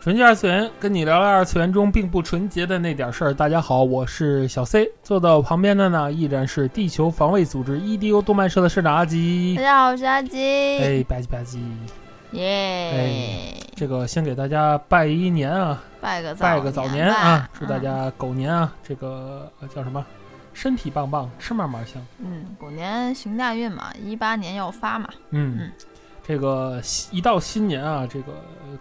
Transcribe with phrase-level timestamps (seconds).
[0.00, 3.34] 纯洁二次元，跟你聊聊二次元中并不纯洁的那点事儿。
[3.34, 9.62] 大家好，我是小 C，坐在我旁边的呢依然是地球防卫组织 EDO 动漫社的社长阿吉大。
[9.62, 10.38] 家好，我是阿吉。
[10.78, 11.58] 哎，吧唧吧唧，
[12.32, 12.90] 耶！
[12.92, 20.02] 哎这个先给大家拜一年啊，拜个早拜个早年啊，祝大嗯家狗年啊，这个呃叫什么，
[20.54, 22.02] 身体棒棒，吃嘛嘛香。
[22.20, 25.10] 嗯，狗年行大运嘛，一八年要发嘛。
[25.28, 25.72] 嗯嗯，
[26.26, 26.80] 这个
[27.10, 28.32] 一到新年啊，这个
[28.66, 28.78] 呃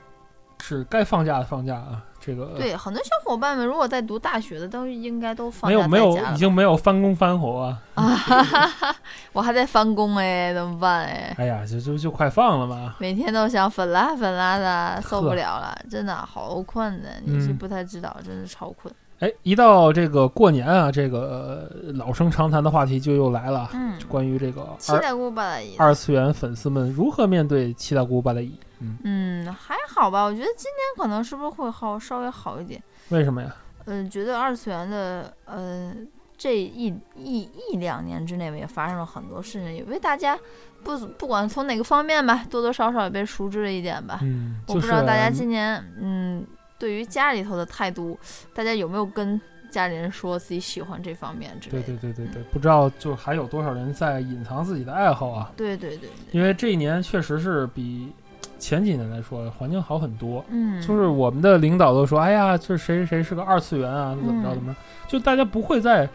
[0.62, 8.16] 是该放假的放假啊，这个对，很多小伙伴们如果在读大学的，都应该都放假没有没有已经没有翻工翻活啊，
[9.34, 11.36] 我还在翻工哎，怎么办哎？
[11.38, 12.96] 哎呀，这就就快放了吗。
[13.00, 17.10] 每天都想粉啦粉啦的，受不了了，真的好困的。
[17.24, 18.94] 你是嗯不太知道，真是超困。
[19.20, 25.76] 哎，一到这个过年啊，这个呃老生常谈的话题就又来了，嗯，关于这个七大姑八大姨。
[25.78, 28.58] 二次元粉丝们如何面对七大姑八大姨。
[28.80, 32.82] 嗯，嗯，还好吧，我觉得今年可能是不是会好稍微好一点。
[33.10, 33.54] 为什么呀？
[33.86, 35.94] 嗯，觉得二次元的呃
[36.38, 40.40] 这一一一两年之内也发生了很多事情，也为大家
[40.82, 44.20] 不不管从哪个方面吧，多多少少也被熟知了一点吧。
[44.22, 46.46] 嗯，我不知道大家今年嗯
[46.80, 48.18] 对于家里头的态度，
[48.54, 52.02] 大家有没有跟家里人说自己喜欢这方面之类对的？
[52.02, 55.52] 对对对对，不知道就还有多少人在隐藏自己的爱好啊？
[55.56, 58.12] 对对对对，因为这一年确实是比
[58.58, 60.44] 前几年来说环境好很多。
[60.50, 66.10] 嗯，就是我们的领导都说，哎呀，这谁谁谁是个二次元啊，怎么着嗯怎么着，就大家不会再，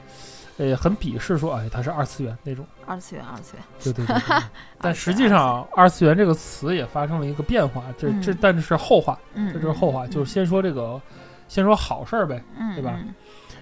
[0.56, 2.64] 呃，很鄙视说，哎，它是二次元那种。
[2.86, 4.42] 二次元二次元，对对对对。
[4.80, 11.00] 但实际，上，二次元这个词也发生了一个变化，这这嗯但是后话，嗯，这就是后话，嗯就是先说这个，
[11.48, 12.40] 先说好事儿呗。
[12.56, 13.12] 嗯，对吧嗯？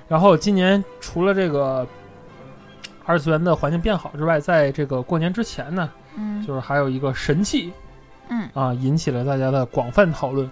[0.08, 1.86] 然后今年除了这个
[3.06, 7.72] 二次元的环境变好之外，在这个过年之前呢，嗯，就是还有一个神器
[8.28, 10.50] 嗯，啊，引起了大家的广泛讨论。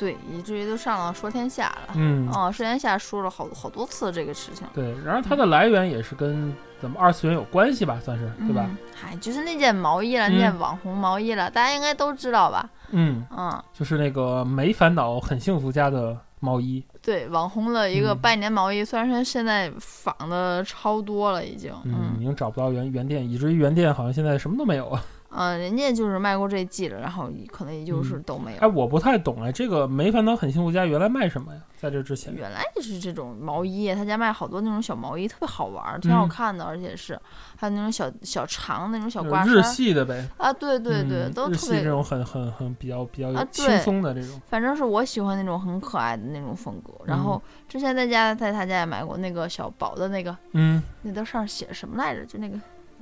[0.00, 1.92] 对，以至于都上了说天下了。
[1.94, 4.66] 嗯，哦，说天下说了好好多次这个事情。
[4.72, 8.64] 对，然而它的来源也是跟咱们二次元有关系吧，算是对吧？
[8.66, 8.76] 嗯？
[8.94, 12.66] 嗨，就是那件毛衣了，嗯那件网红毛衣了，大家应该都知道吧？
[12.92, 16.82] 嗯，嗯，就是那个没烦恼很幸福家的毛衣。
[17.02, 25.04] 对，网红的一个嗯拜年毛衣，虽然说现在仿的超多了，已经，嗯，已嗯经找不到原原店，以至于原店好像现在什么都没有啊。
[25.30, 28.60] 嗯，人家就是卖过这季了，然后可能也就是都没有。
[28.60, 31.60] 哎，我不太懂哎，这个没烦恼很幸福家原来卖什么呀？
[31.80, 37.18] 在这之前，原来就是这种毛衣，他家卖好多那种小毛衣，特别好玩儿，挺好嗯看的，而且是
[37.56, 40.28] 还有那种小小长那种小挂日系的呗。
[40.36, 44.40] 啊，对对对，嗯都特别这种很很很比较比较啊轻对松的这种。
[44.48, 46.92] 反正是我喜欢那种很可爱的那种风格。
[47.06, 52.26] 然嗯后之前在家在他家也买过那个小宝的那个，嗯，那都上写什么来着？
[52.26, 52.58] 就那个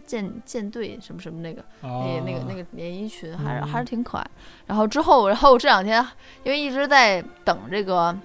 [0.08, 4.26] 舰舰队什么什么那个，啊，那那个那个连衣裙，还是、嗯还是挺可爱。
[4.66, 6.04] 然后之后，然后这两天
[6.44, 8.16] 因为一直在等这个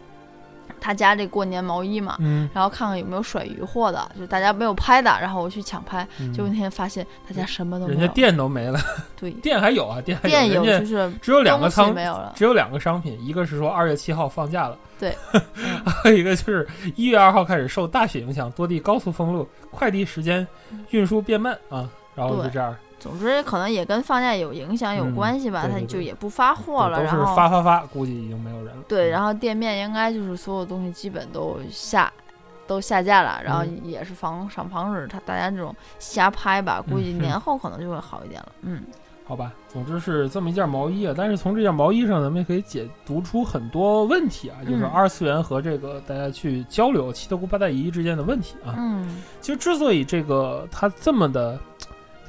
[0.79, 2.17] 他家这过年毛衣嘛。
[2.19, 7.99] 嗯，然后看看有没有甩鱼货的，就大家没有拍的，然后我去抢拍，嗯结果那天发现他家什么都没有。
[7.99, 8.79] 人家店都没了，
[9.15, 12.33] 对 店还有啊，店还店有，人家就是只有两个仓没有了。
[12.35, 15.15] 只有两个商品，一个是说二月七号放假了，对，
[15.85, 20.45] 还有一个就是一月二号开始受大雪影响，多地高速封路，快递时间
[20.91, 28.83] 运输变慢啊，然后就这样，总之可能也跟放假有影响有嗯关系吧，他对对对就也不发货了，然后发发发，估计已经没有人了。
[28.87, 32.09] 对，嗯然后店面应该就是所有东西基本都下
[32.65, 38.51] 都下架了，然后嗯也是防想防止他大家这种瞎拍吧，估计嗯年后可能就会好一点了。
[38.61, 38.81] 嗯，
[39.27, 41.13] 好吧，总之是这么一件毛衣啊。
[41.15, 48.75] 但是从这件毛衣上，咱们也可以解读出很多问题啊，就是嗯二次元和这个大家去交流七头姑八大姨之间的问题啊。
[48.77, 51.59] 嗯其实之所以这个它这么的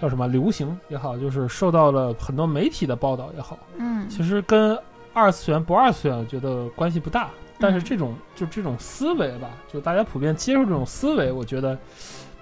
[0.00, 4.78] 叫什么流行也好，就是受到了很多媒体的报道也好，嗯其实跟
[5.12, 7.30] 二次元不二次元，我觉得关系不大。
[7.58, 11.78] 但是嗯这种就这种思维吧，就大家普遍接受这种思维，我觉得，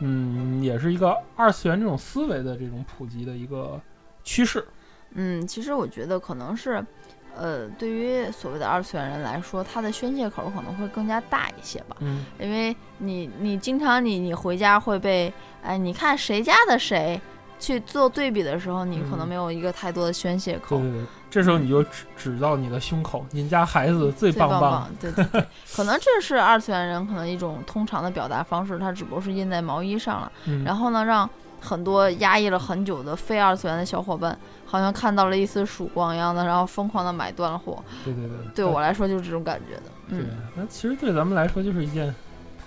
[0.00, 3.80] 嗯，也是一个二次元这种思维的这种普及的一个
[4.24, 4.66] 趋势。
[5.12, 6.84] 嗯，其实我觉得可能是。
[7.34, 11.96] 呃，对于所谓的二次元人来说，他的宣泄口可能会更加大一些吧。
[12.00, 15.32] 嗯因为你你经常你你回家会被
[15.62, 17.18] 哎，你看谁家的谁
[17.62, 19.28] 去做对比的时候，你可能嗯。
[19.28, 20.76] 没有一个太多的宣泄口。
[20.78, 31.28] 对对对，这时候你就指指到你的胸口，您家孩子最最棒棒，对对对， 可能这是二次元人可能一种通常的表达方式，它只不过是印在毛衣上了，嗯，然后呢，让
[31.60, 34.36] 很多压抑了很久的非二次元的小伙伴，
[34.66, 37.82] 好像看到了一丝曙光一样的，然后疯狂的买断了货。
[38.04, 40.26] 对对对，对我来说就是这种感觉的，对嗯，，
[40.56, 42.12] 那其实对咱们来说就是一件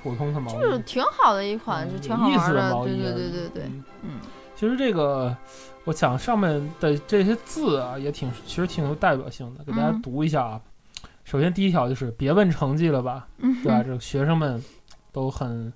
[0.02, 2.98] 普通的毛衣，就是挺好的一款，嗯就挺好玩的，毛衣。
[2.98, 3.84] 对对对对对，嗯。
[4.04, 4.12] 嗯
[4.56, 5.36] 其实这个，
[5.84, 6.50] 我想上面
[6.80, 10.62] 的这些字啊，也挺其实挺有代表性的，给大家嗯读一下啊。
[11.24, 13.84] 首先第一条就是别问成绩了吧，嗯对吧？
[13.84, 14.64] 这个学生们
[15.12, 15.72] 都很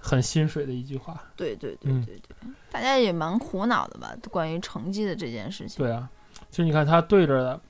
[0.00, 1.20] 很心水的一句话。
[1.34, 4.14] 对对对嗯对对，大家也蛮苦恼的吧？
[4.30, 5.84] 关于成绩的这件事情。
[5.84, 6.08] 对啊，
[6.50, 7.60] 其实你看他对着的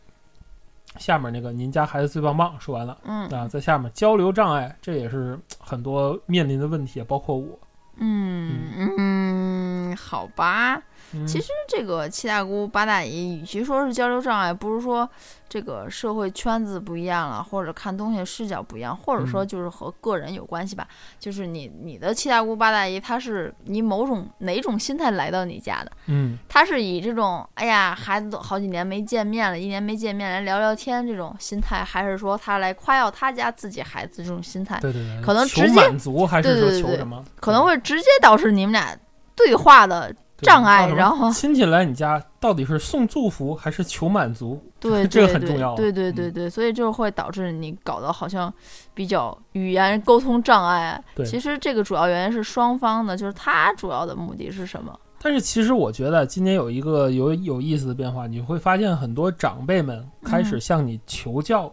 [0.99, 7.59] 下面那个“您家孩子最棒棒”说完了嗯啊，在下面交流障碍，这也是很多面临的问题，包括我。
[8.01, 10.83] 嗯嗯，好吧。
[11.13, 15.09] 嗯、其实这个七大姑八大姨，与其说是交流障碍，不如说
[15.49, 20.87] 这个社会圈子不一样了，或者看东西视角不一样，或者说嗯就是和个人有关系吧。
[21.19, 25.91] 就是你你的七大姑八大姨，她是以某种哪种心态来到你家的？
[26.07, 34.79] 嗯，她是以这种哎呀孩子都好几年没见面了，一年没见面来聊聊天这种心态，还是说她来夸耀她家自己孩子这种心态？
[34.81, 37.25] 对对对，可能直接满足还是说对对对对求什么？
[37.41, 38.97] 可能会直接导致你们俩
[39.35, 44.63] 对话的对障碍然后亲戚来你家到底是送祝福还是求满足？
[44.81, 48.53] 对，这个很重要对对嗯对对，所以就会导致你搞得好像
[48.95, 51.03] 比较语言沟通障碍。
[51.15, 54.99] 对其实这个主要原因是双方的，就是他主要的目的是什么？
[55.23, 61.71] 但是其实我觉得今年有一个有有意思的变化，你会发现很多长辈们开始嗯向你求教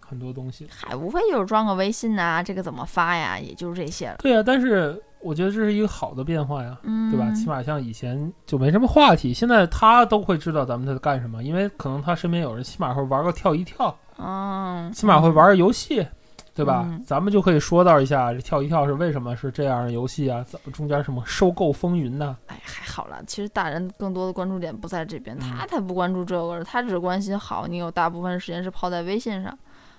[0.00, 0.66] 很多东西。
[0.70, 4.16] 嗨，无非就是装个微信呐、这个怎么发呀，也就是这些了。
[4.20, 7.30] 对啊，但是我觉得这是一个好的变化呀，嗯，对吧？
[7.32, 16.06] 起码像以前就没什么话题，现在他都会知道咱们在干什么，因为可能他身边有人，起码会玩个跳一跳，嗯，起码会玩个游戏。
[16.54, 16.84] 对吧？
[16.88, 20.42] 嗯咱们就可以说到一下这跳一跳是为什么是这样的游戏啊？
[20.42, 22.36] 怎么中间什么收购风云呢？
[22.48, 23.22] 哎，还好了。
[23.28, 29.56] 其实大人更多的关注点不在这边，嗯他才不关注这个，他只关心好你有大部分时间是泡在微信上。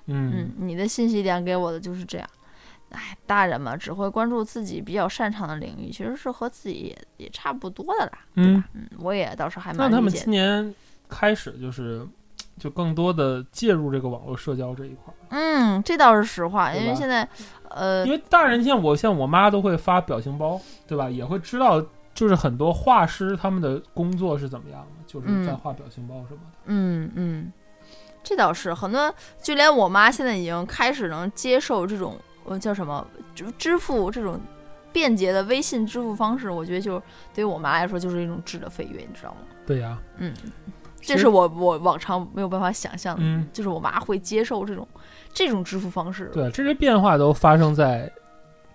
[0.07, 2.27] 嗯嗯，你的信息点给我的就是这样。
[2.91, 8.69] 哎，大人嘛，只会关注自己比较擅长的领域，其实是和自己也也差不多的啦，对嗯吧？
[8.74, 10.12] 嗯，我也倒是还那他们。
[10.12, 10.74] 今年
[11.07, 12.06] 开始就是
[12.57, 17.27] 就更多的介入这个网络社交这一块儿，嗯，这倒是实话，因为现在，
[17.69, 21.09] 呃因，为大人像我像我妈都会发表情包，对吧？
[21.09, 21.81] 也会知道
[22.13, 26.57] 就是很多画师他们的工作是怎么样的，就是在嗯画表情包什么的。
[26.65, 27.53] 嗯嗯，
[28.24, 32.18] 这倒是很多，就连我妈现在已经开始能接受这种
[32.50, 34.40] 呃叫什么支支付这种
[34.92, 37.01] 便捷的微信支付方式，我觉得就
[37.34, 39.38] 对于我妈来说就是一种质的飞跃，你知道吗？
[39.66, 40.34] 对呀、嗯，
[41.00, 44.88] 这是我我往常没有办法想象的，嗯，就是我妈会接受这种
[45.31, 46.30] 这种支付方式。
[46.34, 48.12] 对，这些变化都发生在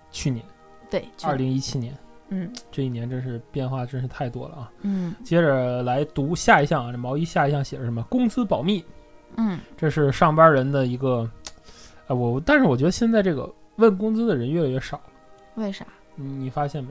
[0.09, 0.43] 去年
[0.89, 1.93] 对，二零一七年
[2.29, 4.71] 嗯这一年，真是变化真是太多了啊！
[4.81, 8.01] 嗯接着来读下一项啊，这毛衣下一项写着什么？
[8.03, 8.83] 工资保密，
[9.35, 11.29] 嗯这是上班人的一个，
[12.07, 15.03] 呃，我但是我觉得现在这个问工资的人越来越少了，
[15.55, 15.85] 为啥？
[16.15, 16.89] 你你发现没？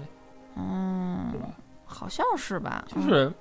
[0.57, 1.49] 嗯对，吧？
[1.85, 2.85] 好像是吧？
[2.95, 3.33] 嗯就是，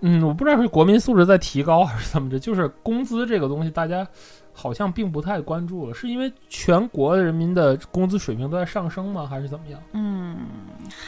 [0.00, 4.06] 嗯，我不知道是国民素质在提高还是怎么着，就是工资这个东西，大家
[4.52, 9.26] 好像并不太关注了，是因为全国人民的工资水平都在上升吗？
[9.26, 9.80] 还是怎么样？
[9.92, 10.13] 嗯，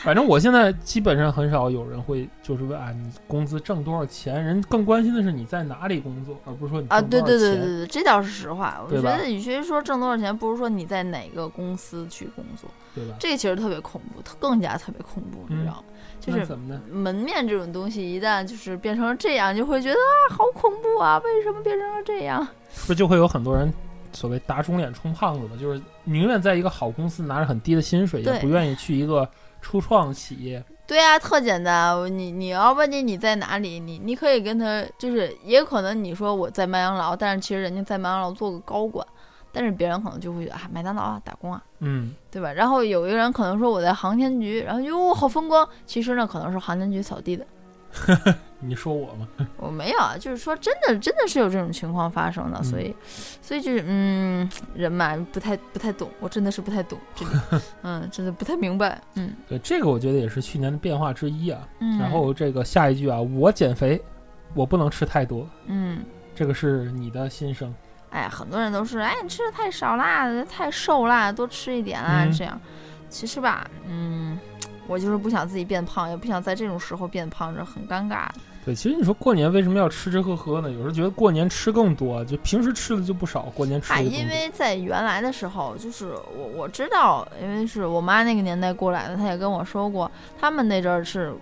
[0.03, 4.43] 反正我现在基本上很少有人会就是问啊，你工资挣多少钱？
[4.43, 7.23] 人更关心的是你在哪里工作，而不是说你啊，挣对。
[7.23, 8.81] 对对对对，这倒是实话。
[8.85, 13.15] 我觉得，与其说挣多少钱，不如说你在哪个公司去工作，对吧？
[13.19, 15.83] 这其实特别恐怖，更加特别恐怖，你知嗯道吗？
[16.21, 16.81] 就是怎么呢？
[16.91, 21.19] 门面这种东西，一旦就是变成了这样，就会觉得啊，好恐怖啊！
[21.25, 22.47] 为什么变成了这样？
[22.73, 23.73] 是不是就会有很多人
[24.17, 25.51] 所谓打肿脸充胖子嘛？
[25.61, 29.29] 就是宁愿在一个好公司拿着很低的薪水，也不愿意去一个
[29.61, 30.65] 初创企业。
[30.87, 31.95] 对啊，特简单。
[32.17, 39.07] 你你要问你你在哪里，你你可以跟他，就是也可能你说我在麦当劳，但是其实人家在麦当劳做个高管，
[39.53, 42.53] 但是别人可能就会觉得啊，麦当劳啊打工啊，嗯，对吧？
[42.53, 47.45] 然后有一个人可能说我在航天局，然后哟好风光，其实呢可能是航天局扫地的。
[48.61, 49.29] 你说我吗？
[49.59, 52.95] 我没有啊，就是说真的，真的是有这种情况发生的，嗯所以，
[53.43, 61.61] 所以就是嗯，人嘛不太不太懂，我真的是不太懂，真的，嗯，真的不太明白，嗯对，这个我觉得也是去年的变化之一啊。
[61.81, 64.01] 嗯，然后这个下一句啊，我减肥，
[64.55, 66.03] 我不能吃太多，嗯，
[66.35, 67.73] 这个是你的心声。
[68.11, 72.59] 哎，很多人都是，哎，你吃的太少啦，太瘦啦，多吃一点啦，嗯这样，
[73.11, 74.39] 其实吧，嗯，
[74.87, 78.27] 我就是不想自己变胖，也不想在这种时候变胖，这很尴尬。
[78.65, 80.69] 对，其实你说过年为什么要吃吃喝喝呢？
[80.69, 91.33] 有时候觉得过年吃更多，就平时吃的就不少，过年吃因为在原来的时候，就是我我知道，因为是我妈那个年代过来的，她也跟我说过，他们那阵儿是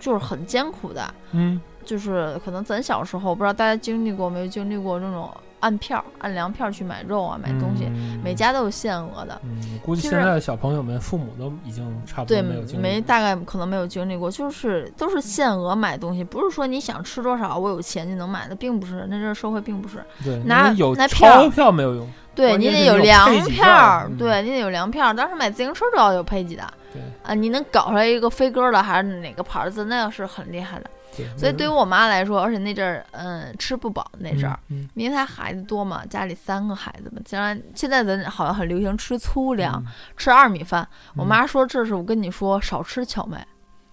[0.00, 5.32] 就是很艰苦的，嗯，就是可能咱小时候不知道大家经历过没有经历过这种
[5.64, 9.40] 按票按粮票去买肉啊，买东西，嗯每家都有限额的。
[9.44, 20.04] 嗯，估计现在的小朋友们父母都已经差不对，多没有经历过没大概可能没有经历过，就是都是限额买东西，不是说你想吃多少，我有钱就能买的，并不是，那这个社会并不是。
[20.22, 25.14] 对，拿有拿钞票票没有用，对你得有粮票对你得有粮票儿。
[25.14, 30.90] 当时买自行车都要有配给的对啊，你能搞出来一个飞鸽的还是哪个牌子，那要是很厉害的。
[31.16, 40.86] 对，所以对于于我妈来说，而且那阵儿嗯吃不饱那阵儿，嗯，因为她孩子多嘛，家里三个孩子嘛，将来现在咱好像很流行吃粗粮，嗯吃二米饭。
[41.16, 43.46] 我嗯妈说这是我跟你说少吃荞麦。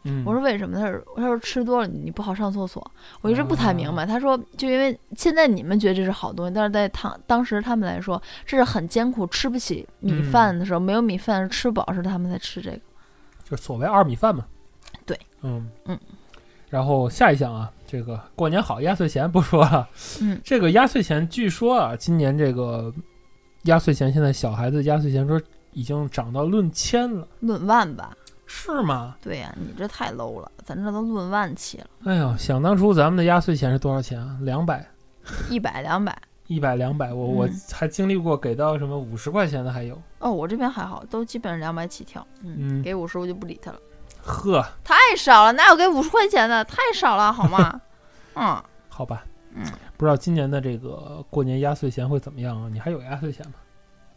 [0.03, 0.79] 嗯，我说为什么？
[0.79, 2.91] 她说她说吃多了你不好上厕所。
[3.21, 4.03] 我一直不太啊明白。
[4.03, 12.79] 她说就因为现在你们觉得这是好东西，但是在当当时他们来说这是很艰苦，吃不起米嗯饭的时候，没有米饭吃不饱时，他们才吃这个。
[13.43, 14.43] 就所谓二米饭嘛。
[15.05, 15.99] 对，嗯嗯。
[16.71, 19.87] 然后下一项啊，这个过年好，压岁钱不说了。
[20.21, 22.91] 嗯，这个压岁钱据说啊，今年这个
[23.63, 25.39] 压岁钱现在小孩子压岁钱说
[25.73, 28.15] 已经涨到论千了，论万吧？
[28.45, 29.15] 是吗？
[29.21, 34.37] 对呀、你这太 low 了，咱这都论万起了，哎呦，想当初咱们的压岁钱是多少钱啊？
[34.41, 34.89] 两百、
[35.49, 36.17] 一百两百。
[36.47, 39.97] 一百、两百，我我嗯还经历过给到什么五十块钱的还有。
[40.19, 42.27] 哦，我这边还好，都基本上两百起跳。
[42.43, 43.79] 嗯，嗯给五十我就不理他了，
[44.23, 46.63] 呵，太少了，哪有给五十块钱的？
[46.65, 47.81] 太少了，好吗？
[48.35, 49.23] 嗯，好吧，
[49.53, 49.65] 嗯，
[49.97, 52.69] 不知道今年的这个过年压岁钱会怎么样啊？
[52.71, 53.53] 你还有压岁钱吗？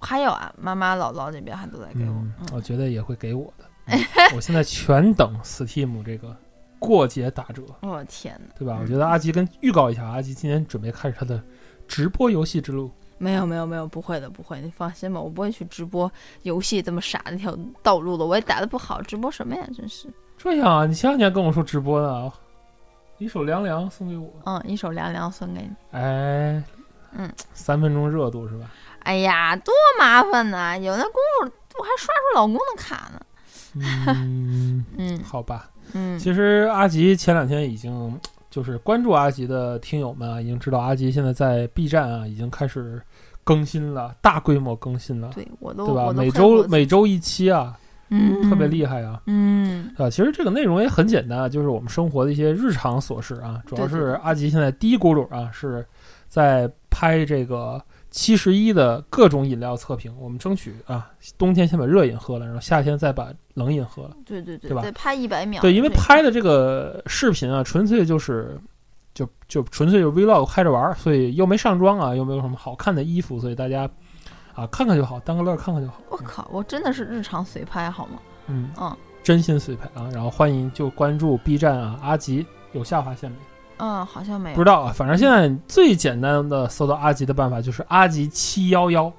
[0.00, 2.10] 还有啊，妈妈姥姥那边还都在给我。
[2.10, 3.64] 嗯，嗯我觉得也会给我的。
[3.86, 4.00] 嗯
[4.34, 6.34] 我现在全等 Steam 这个
[6.78, 8.54] 过节打折，我的天哪！
[8.58, 8.76] 对吧？
[8.78, 11.42] 嗯我觉得阿吉跟预告一下，阿吉今年准备开始他的
[11.88, 12.90] 直播游戏之路。
[13.18, 16.10] 没有没有没有，不会的不会，你放心吧，我不会去直播
[16.42, 19.66] 游戏这么傻的一条道路的，我也打的不好，直播什么呀？
[19.76, 20.86] 真是，这样啊？
[20.86, 22.32] 你前两天跟我说直播呢，
[23.18, 25.70] 一首凉凉送给我，嗯，一首凉凉送给你。
[25.92, 26.62] 哎，
[27.12, 28.70] 嗯，三分钟热度是吧？
[29.00, 30.76] 哎呀，多麻烦呐！
[30.78, 33.20] 有那功夫，我还刷出老公的卡呢。
[33.76, 35.70] 嗯， 嗯好吧。
[35.92, 38.18] 嗯，其实阿吉前两天已经
[38.54, 43.02] 就是关注阿吉的听友们啊，已经知道阿吉现在在 B 站啊已经开始
[43.42, 46.12] 更新了，大规模更新了，对我都对吧？
[46.12, 47.76] 每周每周一期啊，
[48.10, 49.20] 嗯特别厉害啊。
[49.26, 53.60] 嗯啊，其实这个内容也很简单啊，就是我们生活的一些日常琐事啊。
[53.66, 55.84] 主要是阿吉现在第一轱辘啊，是
[56.28, 57.82] 在拍这个
[58.14, 60.14] 七十一的各种饮料测评。
[60.20, 64.16] 我们争取啊，冬天先把热饮喝了，然后夏天再把冷饮喝了。
[64.24, 65.60] 对对对对吧得拍一百秒。
[65.60, 68.56] 对，因为拍的这个视频啊，纯粹就是。
[69.14, 73.88] 就就纯粹就是 vlog 开着玩儿，所以又没上妆啊，又没有什么好看的衣服，所以大家
[74.54, 76.00] 啊看看就好，当个乐儿看看就好。
[76.08, 78.18] 我靠，我真的是日常随拍好吗？
[78.48, 83.36] 嗯嗯真心随拍啊，然后欢迎就关注 B 站啊，阿吉有下划线没？
[83.78, 84.56] 嗯，好像没有。
[84.56, 89.12] 不知道啊，反正现在最简单的搜到阿吉的办法就是阿吉七幺幺，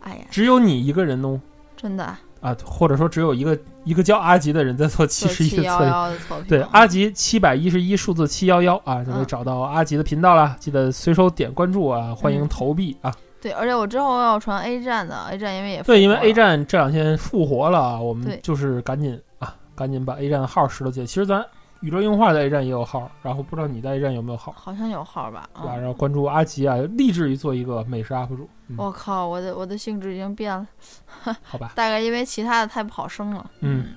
[0.00, 1.40] 哎呀，只有你一个人哦
[1.76, 6.44] 真的啊啊，或者说只有一个一个叫阿吉的人在做七十一的测评。
[6.48, 10.56] 对，阿吉七百一十一数字七幺幺啊，就可以嗯找到阿吉的频道啦。
[10.60, 13.12] 记得随手点关注啊，欢迎嗯投币啊。
[13.40, 21.06] 对，而且我之后要传 A 站的，A 站因为也对，因为 A 站这两天复活了啊，我们就是赶紧啊，赶紧把 A 站的号拾掇起来。
[21.06, 21.44] 其实咱
[21.80, 24.52] 宇宙硬化在 A 站也有号，然后不知道你在 A 站有没有号？
[24.56, 25.48] 好像有号吧？
[25.54, 25.74] 对吧？
[25.76, 28.48] 嗯然后关注阿吉啊，立志于做一个美食 UP 主。
[28.68, 30.66] 嗯，我靠，我的我的性质已经变了，
[31.42, 31.72] 好吧。
[31.74, 33.50] 大概因为其他的太不好升了。
[33.60, 33.94] 嗯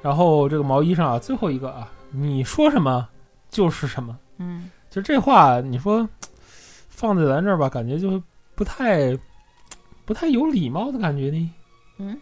[0.00, 3.08] 然后这个毛衣上啊，最后一个啊，你说什么
[3.50, 4.16] 就是什么。
[4.38, 6.08] 嗯，其实这话你说
[6.88, 8.22] 放在咱这儿吧，感觉就
[8.54, 9.16] 不太
[10.04, 11.50] 不太有礼貌的感觉呢。
[11.98, 12.16] 嗯，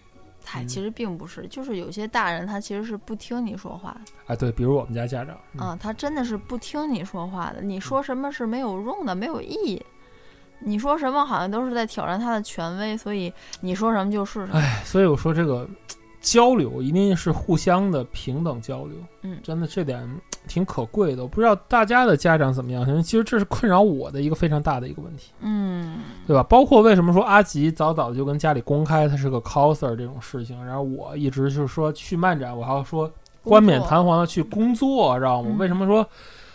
[0.49, 7.61] 他嗯其实并不是，就是有些大人他其实是不听你说话的啊，对，比如我们家家长，嗯啊，他真的是不听你说话的。
[7.61, 9.85] 你说什么是没有用的，没有意义。
[10.61, 14.59] 你说什么好像都是在挑战他的权威，所以你说什么就是什么。
[14.59, 15.69] 哎，所以我说这个
[16.23, 20.09] 交流一定是互相的平等交流，嗯真的这点
[20.47, 21.23] 挺可贵的。
[21.23, 26.43] 我不知道大家的家长怎么样，其实这是困扰我的一个非常大的一个问题，嗯对吧？
[26.43, 33.11] 包括为什么说阿吉早早就跟家里公开他是个 coser 这种事情，然后我一直就是说去漫展，我还要说
[33.43, 35.51] 冠冕堂皇的去工作，知道吗？
[35.53, 36.07] 嗯为什么说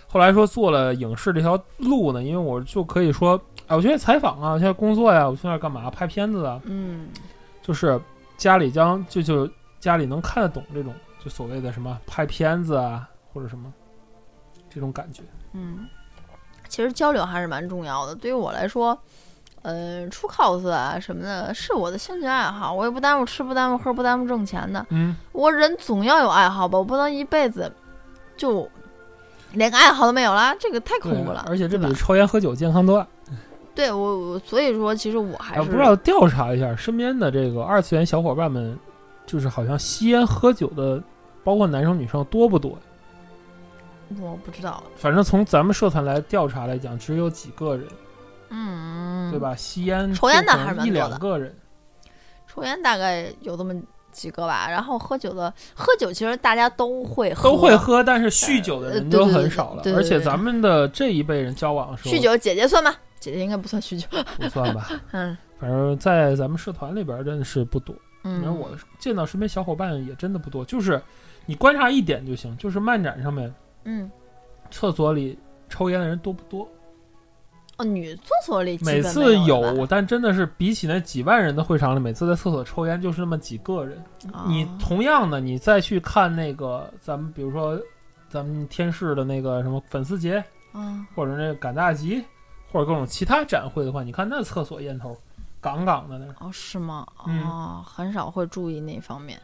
[0.07, 2.21] 后来说做了影视这条路呢？
[2.21, 5.89] 因为我就可以说，哎，我现在采访啊，我现在工作呀，我现在干嘛？
[5.89, 7.07] 拍片子啊，嗯
[7.61, 7.99] 就是
[8.37, 10.93] 家里将就就家里能看得懂这种
[11.23, 13.71] 就所谓的什么拍片子啊或者什么
[14.73, 15.21] 这种感觉。
[15.53, 15.85] 嗯，
[16.69, 18.15] 其实交流还是蛮重要的。
[18.15, 18.97] 对于我来说，
[19.63, 24.85] 呃，出 cos 啊什么的，是我的兴趣爱好，我也不耽误吃，不耽误喝，不耽误挣钱的。
[24.89, 27.71] 嗯，我人总要有爱好吧，我不能一辈子
[28.37, 28.67] 就
[29.53, 31.45] 连个爱好都没有啦，这个太恐怖了。
[31.47, 33.07] 而且这比抽烟喝酒健康多了。
[33.75, 38.77] 对我我所以说，其实我还啊，是不知道调查一下身边的这个二次元小伙伴们，
[39.25, 41.01] 就是好像吸烟喝酒的，
[41.43, 42.77] 包括男生女生多不多？
[44.19, 47.87] 我不知道，反正从咱们社团来调查来讲，只有几个人，
[48.49, 49.39] 嗯，对？
[49.39, 49.55] 吧？
[49.55, 51.55] 吸烟抽烟的还是蛮多的两个人。
[52.47, 53.73] 抽烟大概有这么
[54.11, 59.83] 几个吧，然后喝酒的，喝酒其实大家都会喝，都会喝，但是酗酒的人就呃对对对很少了。
[59.95, 62.93] 而且咱们的这一辈人交往的时候，酗酒，姐姐算吗？
[63.19, 64.05] 姐姐应该不算酗酒，
[64.37, 64.89] 不算吧？
[65.11, 67.95] 嗯反正在咱们社团里边真的是不多。
[68.23, 71.01] 反正嗯，我见到身边小伙伴也真的不多，就是
[71.45, 74.09] 你观察一点就行，就是漫展上面嗯，
[74.69, 75.37] 厕所里
[75.69, 76.67] 抽烟的人多不多？
[77.77, 84.03] 哦，女厕所里每次有，但真的是比起那几万人的会场里，每次在厕所抽烟就是那么几个人。
[84.45, 87.79] 你哦同样的，你再去看那个咱们比如说
[88.29, 92.23] 咱们天视的那个什么粉丝节，嗯或者那个赶大集，
[92.71, 95.17] 或者各种其他展会的话，你看那厕所烟头
[95.59, 96.25] 杠杠的那。
[96.45, 97.07] 哦是吗？
[97.25, 99.41] 嗯哦，很少会注意那方面。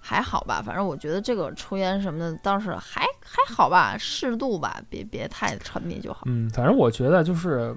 [0.00, 6.22] 还好吧，反正我觉得这个抽烟什么的倒是还还好吧，适度吧，别别太沉迷就好。
[6.26, 7.74] 嗯，反正我觉得就是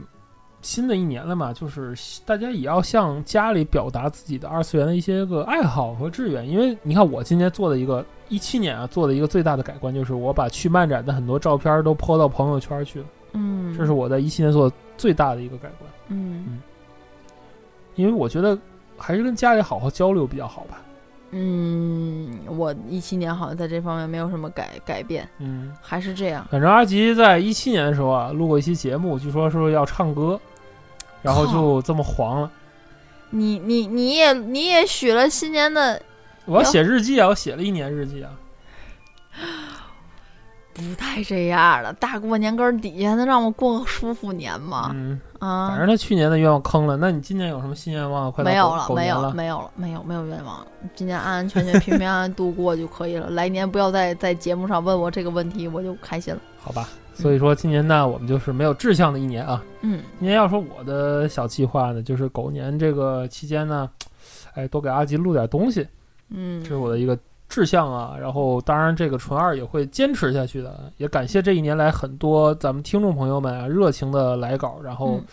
[0.61, 6.47] 新的一年了嘛，就是大家也要向家里表达自己的二次元的一些个爱好和志愿。
[6.47, 15.89] 因为你看，我今年做的一个一七年啊，做的一个最大的改观，就是我把去漫展的很多照片都 PO 到朋友圈去了，嗯，这是我在一七年做的最大的一个改观。
[16.09, 16.61] 嗯
[17.95, 18.57] 因为我觉得
[18.97, 20.81] 还是跟家里好好交流比较好吧。
[21.31, 26.47] 嗯，我一七年好像在这方面没有什么改改变，嗯，还是这样。
[26.49, 30.39] 反正阿吉在一七年的时候啊，录过一期节目，据说是要唱歌，
[31.21, 32.51] 然后就这么黄了。
[33.29, 36.01] 你你你也你也许了新年的，
[36.45, 38.31] 我要写日记啊，我写了一年日记啊。
[40.81, 44.91] 不带这样的，大过年根儿底下能让我过个舒服年吗？
[44.93, 48.31] 嗯，啊反，正他去年的愿望坑了，那你今年有什么新愿望？
[48.31, 50.67] 快没有了，没有了，没有了，没有没有愿望了。
[50.95, 53.29] 今年安安全全、平平安安度过就可以了。
[53.29, 56.39] 来年不要再在节目上问我这个问题，我就开心了。
[56.57, 56.87] 好吧。
[57.13, 59.61] 所以说今年呢，我们就是没有志向的一年啊。
[59.81, 63.89] 嗯今年要说我的小计划呢，就是狗年这个期间呢，
[64.53, 65.85] 哎，多给阿吉录点东西，
[66.29, 67.17] 嗯这是我的一个
[67.49, 68.15] 志向啊。
[68.17, 75.25] 然后当然这个纯二也会坚持下去的，也感谢这一年来很多咱们听众朋友们啊热情的来稿，然后嗯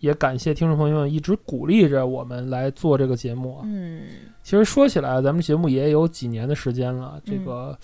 [0.00, 3.62] 也感谢听众朋友们一直鼓励着我们来做这个节目啊。
[3.64, 4.02] 嗯
[4.42, 7.78] 其实说起来，咱们节目也有几年的时间了，这嗯个，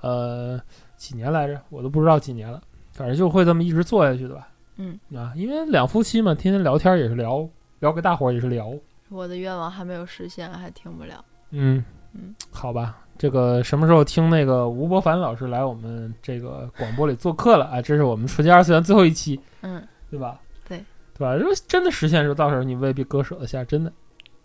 [0.00, 0.60] 呃，
[0.96, 4.48] 几年来着，我都不知道几年了，反正就会这么一直做下去的吧。
[4.76, 7.44] 嗯，啊，因为两夫妻嘛，天天聊天也是聊，
[7.80, 8.72] 聊给大伙儿也是聊。
[9.08, 11.24] 我的愿望还没有实现，还听不了。
[11.50, 17.80] 嗯嗯，好吧，这个什么时候听那个吴伯凡老师来我们这个广播里做客了啊？
[17.80, 20.38] 这是我们纯洁二次元最后一期，嗯对吧？
[20.68, 20.76] 对，
[21.16, 21.34] 对吧？
[21.34, 23.90] 如果真的实现的时候，到时候你未必割舍得下，真的。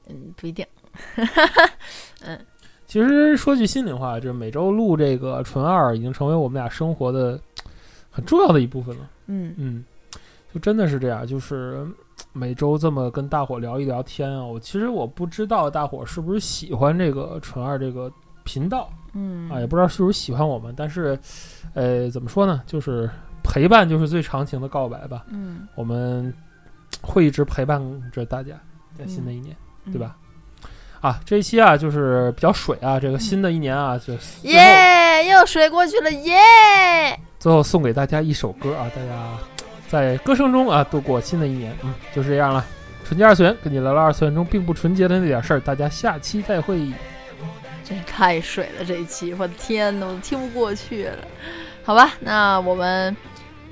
[0.07, 0.65] 嗯，不一定。
[2.23, 2.39] 嗯
[2.87, 7.37] 其实说句心里话，就是每周录这个纯二已经成为我们俩生活的
[8.09, 9.09] 很重要的一部分了。
[9.27, 9.83] 嗯嗯，
[10.53, 11.85] 就真的是这样，就是
[12.31, 14.41] 每周这么跟大伙聊一聊天啊。
[14.41, 18.09] 我其实我不知道大伙是不是喜欢这个纯二这个
[18.51, 21.17] 频道嗯啊，也不知道是不是喜欢我们，但是，
[21.75, 22.63] 呃，怎么说呢？
[22.65, 23.07] 就是
[23.43, 25.23] 陪伴就是最长情的告白吧。
[25.29, 26.33] 嗯，我们
[26.99, 27.79] 会一直陪伴
[28.11, 28.55] 着大家，
[28.97, 30.15] 在新的一年，嗯对吧？？
[30.99, 36.35] 啊，这一期啊，就是比较水啊，这个新的一年啊，就耶，又水过去了，耶！
[37.37, 39.37] 最后送给大家一首歌啊，大家
[39.87, 41.71] 在歌声中啊度过新的一年。
[41.83, 42.65] 嗯，就是这样了。
[43.05, 46.91] 纯洁二次元跟你聊聊二次元中并不纯洁的那点事儿，大家下期再会。
[47.88, 51.18] 这太水了，这一期，我的天呐，我都听不过去了。
[51.84, 53.16] 好吧，那我们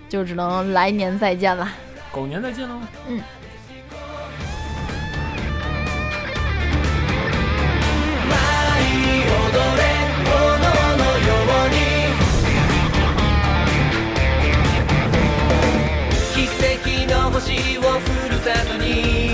[0.08, 1.68] 就只能来年再见了。
[2.10, 2.80] 狗年再见喽。
[3.08, 3.20] 嗯。
[16.34, 19.25] 奇跡の星をふるさとに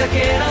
[0.00, 0.49] te quieras.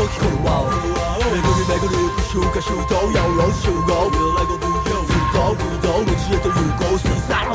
[0.00, 0.64] 都是空包。
[1.18, 4.08] 每个人每个人不修改手头，要老是修高。
[4.10, 7.49] 原来个不要，不高不高，我直接都有高，死在。